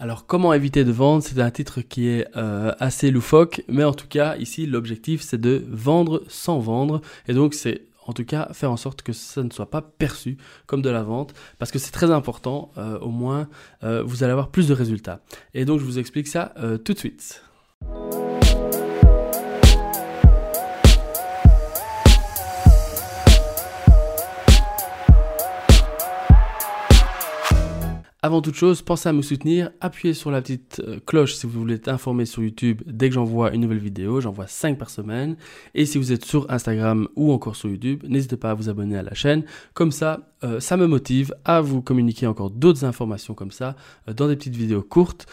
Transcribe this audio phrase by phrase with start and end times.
[0.00, 1.24] Alors comment éviter de vendre?
[1.24, 5.40] C'est un titre qui est euh, assez loufoque, mais en tout cas ici l'objectif c'est
[5.40, 9.42] de vendre sans vendre et donc c'est en tout cas faire en sorte que ça
[9.42, 13.10] ne soit pas perçu comme de la vente parce que c'est très important, euh, au
[13.10, 13.48] moins
[13.82, 15.20] euh, vous allez avoir plus de résultats.
[15.52, 16.54] Et donc je vous explique ça
[16.84, 17.42] tout de suite.
[28.20, 31.60] Avant toute chose, pensez à me soutenir, appuyez sur la petite euh, cloche si vous
[31.60, 35.36] voulez être informé sur YouTube dès que j'envoie une nouvelle vidéo, j'envoie 5 par semaine.
[35.76, 38.98] Et si vous êtes sur Instagram ou encore sur YouTube, n'hésitez pas à vous abonner
[38.98, 39.44] à la chaîne.
[39.72, 43.76] Comme ça, euh, ça me motive à vous communiquer encore d'autres informations comme ça
[44.08, 45.26] euh, dans des petites vidéos courtes.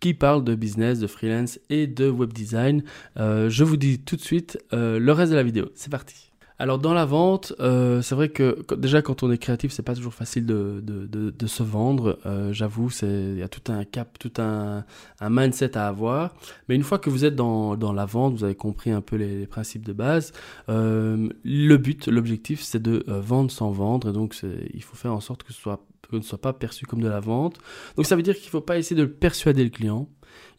[0.00, 2.82] qui parlent de business, de freelance et de web design.
[3.16, 5.70] je vous dis tout de suite le reste de la vidéo.
[5.74, 6.35] C'est parti.
[6.58, 9.94] Alors dans la vente, euh, c'est vrai que déjà quand on est créatif, c'est pas
[9.94, 12.18] toujours facile de, de, de, se vendre.
[12.24, 14.84] Euh, J'avoue, il y a tout un cap, tout un,
[15.20, 16.34] un, mindset à avoir.
[16.68, 19.16] Mais une fois que vous êtes dans, dans la vente, vous avez compris un peu
[19.16, 20.32] les, principes de base.
[20.70, 24.08] Euh, le but, l'objectif, c'est de euh, vendre sans vendre.
[24.08, 24.34] Et donc
[24.72, 27.08] il faut faire en sorte que ce soit que ne soit pas perçu comme de
[27.08, 27.58] la vente.
[27.96, 30.08] Donc ça veut dire qu'il ne faut pas essayer de persuader le client.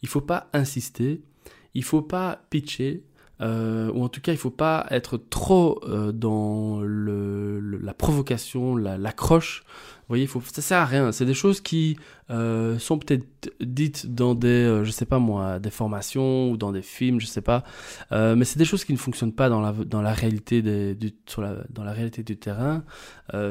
[0.02, 1.22] Il ne faut pas insister.
[1.74, 3.02] Il ne faut pas pitcher.
[3.40, 8.76] Euh, ou en tout cas, il faut pas être trop euh, dans le, la provocation,
[8.76, 9.64] l'accroche.
[10.08, 11.12] Vous voyez, ça sert à rien.
[11.12, 11.98] C'est des choses qui
[12.30, 16.72] euh, sont peut-être dites dans des, euh, je sais pas moi, des formations ou dans
[16.72, 17.62] des films, je sais pas.
[18.12, 20.94] Euh, mais c'est des choses qui ne fonctionnent pas dans la, dans la réalité des,
[20.94, 22.84] du, sur la, dans la réalité du terrain.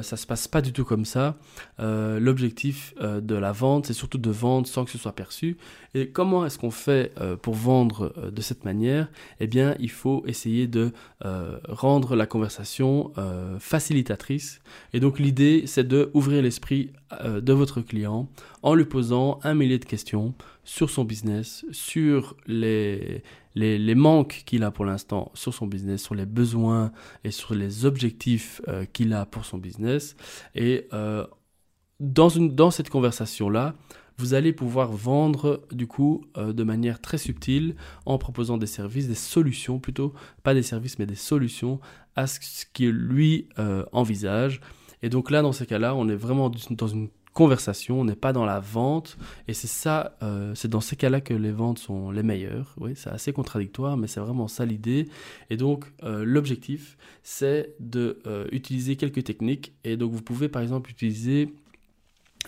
[0.01, 1.37] Ça se passe pas du tout comme ça.
[1.77, 5.55] L'objectif de la vente, c'est surtout de vendre sans que ce soit perçu.
[5.93, 7.13] Et comment est-ce qu'on fait
[7.43, 9.07] pour vendre de cette manière?
[9.39, 10.93] Eh bien, il faut essayer de
[11.69, 13.11] rendre la conversation
[13.59, 14.61] facilitatrice.
[14.93, 18.29] Et donc l'idée, c'est de ouvrir l'esprit euh, de votre client
[18.63, 23.21] en lui posant un millier de questions sur son business, sur les,
[23.53, 26.91] les, manques qu'il a pour l'instant sur son business, sur les besoins
[27.25, 30.15] et sur les objectifs euh, qu'il a pour son business.
[30.55, 31.27] Et euh,
[31.99, 33.75] dans, une, dans cette conversation-là,
[34.17, 37.75] vous allez pouvoir vendre du coup de manière très subtile
[38.07, 40.11] en proposant des services, des solutions plutôt,
[40.41, 41.79] pas des services mais des solutions
[42.15, 42.39] à ce
[42.73, 43.47] qu'il lui
[43.91, 44.59] envisage
[45.01, 48.33] et donc là, dans ces cas-là, on est vraiment dans une conversation, on n'est pas
[48.33, 49.15] dans la vente.
[49.47, 52.73] Et c'est ça, euh, c'est dans ces cas-là que les ventes sont les meilleures.
[52.77, 55.07] Oui, c'est assez contradictoire, mais c'est vraiment ça l'idée.
[55.51, 59.73] Et donc, euh, l'objectif, c'est de euh, utiliser quelques techniques.
[59.83, 61.53] Et donc, vous pouvez par exemple utiliser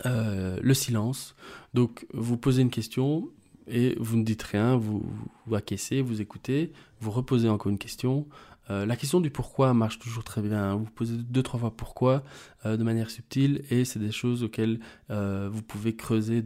[0.06, 1.36] le silence.
[1.74, 3.30] Donc, vous posez une question
[3.68, 5.04] et vous ne dites rien, vous,
[5.46, 6.72] vous acquiescez, vous écoutez,
[7.02, 8.26] vous reposez encore une question,
[8.72, 10.72] euh, la question du pourquoi marche toujours très bien.
[10.72, 10.75] Hein.
[10.75, 12.24] Vous posez deux, trois fois pourquoi
[12.66, 16.44] euh, de manière subtile et c'est des choses auxquelles euh, vous pouvez creuser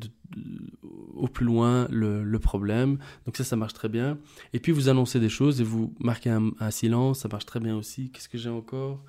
[1.14, 2.98] au plus loin le, problème.
[3.26, 4.18] Donc ça, ça marche très bien.
[4.54, 7.76] Et puis vous annoncez des choses et vous marquez un, silence, ça marche très bien
[7.76, 8.10] aussi.
[8.10, 9.04] Qu'est-ce que j'ai encore?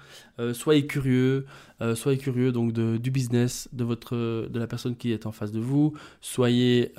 [0.53, 1.47] Soyez curieux,
[1.95, 5.61] soyez curieux donc du business de votre, de la personne qui est en face de
[5.61, 5.95] vous.
[6.21, 6.93] Soyez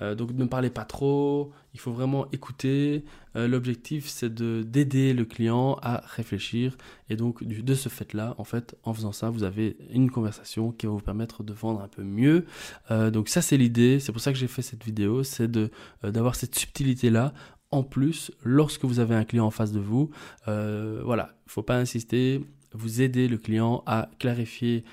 [0.00, 3.04] euh, donc ne parlez pas trop, il faut vraiment écouter.
[3.36, 6.76] Euh, l'objectif c'est de d'aider le client à réfléchir
[7.10, 10.86] et donc de ce fait-là, en fait, en faisant ça, vous avez une conversation qui
[10.86, 12.46] va vous permettre de vendre un peu mieux.
[12.90, 15.70] Euh, donc ça c'est l'idée, c'est pour ça que j'ai fait cette vidéo, c'est de
[16.02, 17.32] d'avoir cette subtilité là.
[17.70, 20.10] En plus, lorsque vous avez un client en face de vous,
[20.46, 24.84] voilà, il faut pas insister, vous aidez le client à clarifier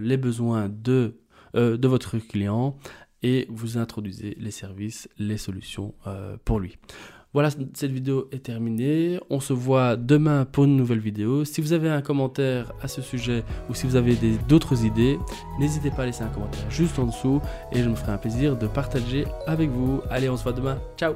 [0.00, 1.18] les besoins de
[1.54, 2.78] votre client
[3.22, 6.78] et vous introduisez les services, les solutions euh, pour lui.
[7.34, 9.18] Voilà, cette vidéo est terminée.
[9.30, 11.46] On se voit demain pour une nouvelle vidéo.
[11.46, 14.16] Si vous avez un commentaire à ce sujet ou si vous avez
[14.48, 15.18] d'autres idées,
[15.58, 17.40] n'hésitez pas à laisser un commentaire juste en dessous
[17.72, 20.02] et je me ferai un plaisir de partager avec vous.
[20.10, 20.78] Allez, on se voit demain.
[20.98, 21.14] Ciao